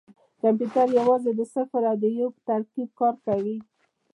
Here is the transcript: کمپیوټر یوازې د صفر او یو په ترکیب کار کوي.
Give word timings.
کمپیوټر 0.41 0.87
یوازې 0.99 1.31
د 1.35 1.41
صفر 1.53 1.81
او 1.91 1.97
یو 2.19 2.29
په 2.35 2.41
ترکیب 2.49 2.89
کار 2.99 3.15
کوي. 3.25 3.57